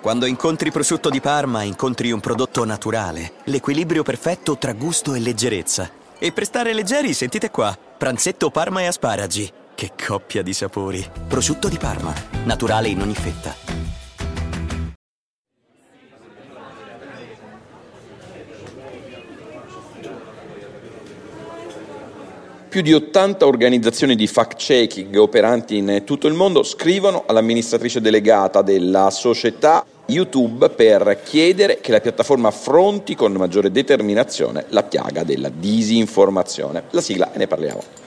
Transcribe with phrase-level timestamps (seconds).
[0.00, 5.90] Quando incontri prosciutto di Parma, incontri un prodotto naturale, l'equilibrio perfetto tra gusto e leggerezza.
[6.18, 9.52] E per stare leggeri, sentite qua, pranzetto Parma e asparagi.
[9.74, 11.06] Che coppia di sapori.
[11.28, 13.79] Prosciutto di Parma, naturale in ogni fetta.
[22.70, 29.10] Più di 80 organizzazioni di fact-checking operanti in tutto il mondo scrivono all'amministratrice delegata della
[29.10, 36.84] società YouTube per chiedere che la piattaforma affronti con maggiore determinazione la piaga della disinformazione.
[36.90, 37.99] La sigla e ne parliamo.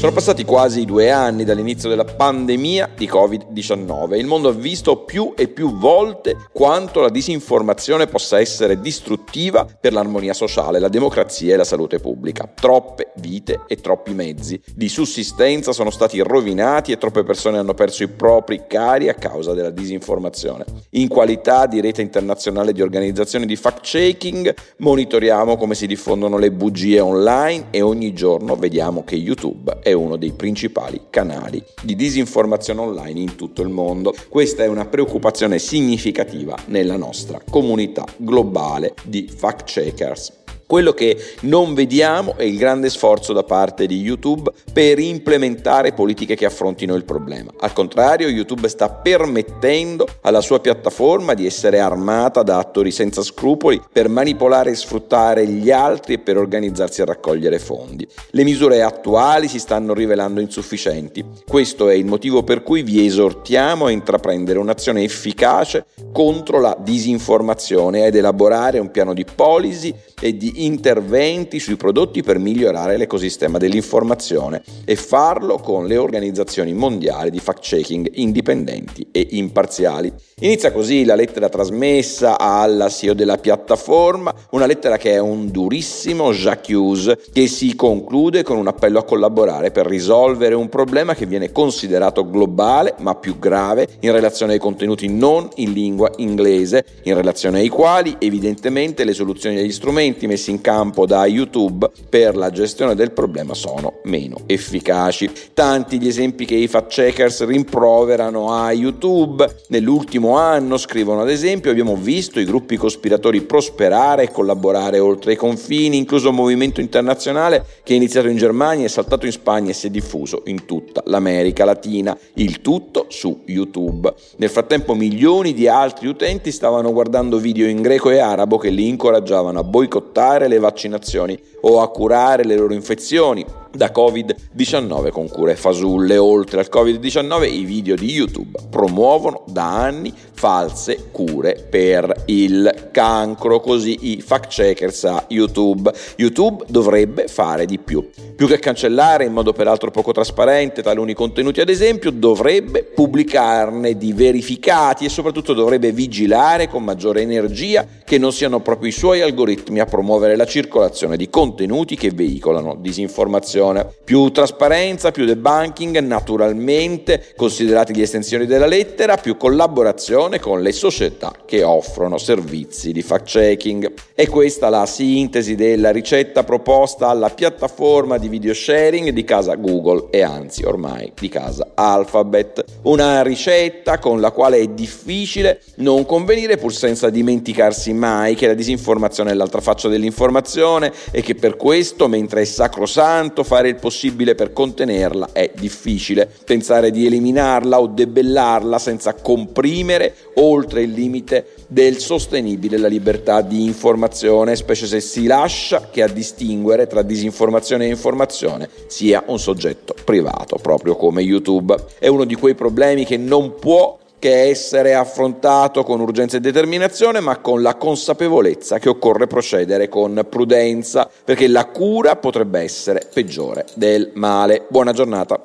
[0.00, 5.04] Sono passati quasi due anni dall'inizio della pandemia di Covid-19 e il mondo ha visto
[5.04, 11.52] più e più volte quanto la disinformazione possa essere distruttiva per l'armonia sociale, la democrazia
[11.52, 12.50] e la salute pubblica.
[12.50, 18.02] Troppe vite e troppi mezzi di sussistenza sono stati rovinati e troppe persone hanno perso
[18.02, 20.64] i propri cari a causa della disinformazione.
[20.92, 27.00] In qualità di rete internazionale di organizzazioni di fact-checking monitoriamo come si diffondono le bugie
[27.00, 32.80] online e ogni giorno vediamo che YouTube è è uno dei principali canali di disinformazione
[32.80, 34.14] online in tutto il mondo.
[34.28, 40.39] Questa è una preoccupazione significativa nella nostra comunità globale di fact checkers.
[40.70, 46.36] Quello che non vediamo è il grande sforzo da parte di YouTube per implementare politiche
[46.36, 47.50] che affrontino il problema.
[47.58, 53.82] Al contrario, YouTube sta permettendo alla sua piattaforma di essere armata da attori senza scrupoli
[53.92, 58.06] per manipolare e sfruttare gli altri e per organizzarsi a raccogliere fondi.
[58.30, 61.24] Le misure attuali si stanno rivelando insufficienti.
[61.48, 68.06] Questo è il motivo per cui vi esortiamo a intraprendere un'azione efficace contro la disinformazione
[68.06, 74.62] ed elaborare un piano di policy e di interventi sui prodotti per migliorare l'ecosistema dell'informazione
[74.84, 80.12] e farlo con le organizzazioni mondiali di fact-checking indipendenti e imparziali.
[80.40, 86.32] Inizia così la lettera trasmessa alla CEO della piattaforma, una lettera che è un durissimo
[86.32, 91.52] j'accuse che si conclude con un appello a collaborare per risolvere un problema che viene
[91.52, 97.60] considerato globale ma più grave in relazione ai contenuti non in lingua inglese, in relazione
[97.60, 102.50] ai quali evidentemente le soluzioni e gli strumenti messi in campo da YouTube per la
[102.50, 105.30] gestione del problema sono meno efficaci.
[105.54, 109.48] Tanti gli esempi che i fact checkers rimproverano a YouTube.
[109.68, 115.36] Nell'ultimo anno, scrivono ad esempio, abbiamo visto i gruppi cospiratori prosperare e collaborare oltre i
[115.36, 119.74] confini, incluso un movimento internazionale che è iniziato in Germania, è saltato in Spagna e
[119.74, 124.12] si è diffuso in tutta l'America Latina, il tutto su YouTube.
[124.36, 128.88] Nel frattempo milioni di altri utenti stavano guardando video in greco e arabo che li
[128.88, 135.56] incoraggiavano a boicottare le vaccinazioni o a curare le loro infezioni da Covid-19 con cure
[135.56, 136.16] fasulle.
[136.16, 143.60] Oltre al Covid-19 i video di YouTube promuovono da anni false cure per il cancro,
[143.60, 145.92] così i fact checkers a YouTube.
[146.16, 148.08] YouTube dovrebbe fare di più.
[148.34, 154.12] Più che cancellare in modo peraltro poco trasparente taluni contenuti ad esempio, dovrebbe pubblicarne di
[154.12, 159.78] verificati e soprattutto dovrebbe vigilare con maggiore energia che non siano proprio i suoi algoritmi
[159.78, 163.98] a promuovere la circolazione di contenuti che veicolano disinformazione informazione.
[164.04, 171.32] Più trasparenza, più debunking, naturalmente, considerati le estensioni della lettera, più collaborazione con le società
[171.46, 173.92] che offrono servizi di fact-checking.
[174.14, 180.08] E questa la sintesi della ricetta proposta alla piattaforma di video sharing di casa Google
[180.10, 182.64] e anzi ormai di casa Alphabet.
[182.82, 188.54] Una ricetta con la quale è difficile non convenire pur senza dimenticarsi mai che la
[188.54, 194.36] disinformazione è l'altra faccia dell'informazione e che per questo, mentre è sacrosanto fare il possibile
[194.36, 196.30] per contenerla è difficile.
[196.44, 203.64] Pensare di eliminarla o debellarla senza comprimere oltre il limite del sostenibile la libertà di
[203.64, 209.96] informazione, specie se si lascia che a distinguere tra disinformazione e informazione sia un soggetto
[210.04, 211.74] privato, proprio come YouTube.
[211.98, 217.18] È uno di quei problemi che non può che essere affrontato con urgenza e determinazione,
[217.18, 223.64] ma con la consapevolezza che occorre procedere con prudenza, perché la cura potrebbe essere peggiore
[223.74, 224.66] del male.
[224.68, 225.42] Buona giornata.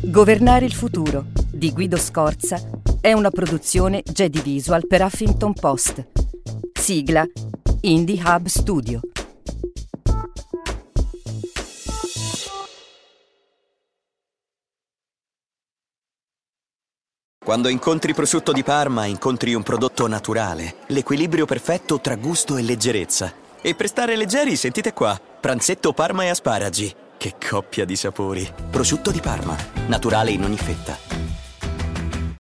[0.00, 6.08] Governare il futuro di Guido Scorza è una produzione Jedi Visual per Huffington Post.
[6.72, 7.24] Sigla
[7.82, 9.00] Indie Hub Studio.
[17.44, 23.32] Quando incontri prosciutto di Parma, incontri un prodotto naturale, l'equilibrio perfetto tra gusto e leggerezza.
[23.62, 26.92] E per stare leggeri, sentite qua, pranzetto Parma e asparagi.
[27.16, 28.52] Che coppia di sapori.
[28.68, 29.56] Prosciutto di Parma,
[29.86, 31.15] naturale in ogni fetta.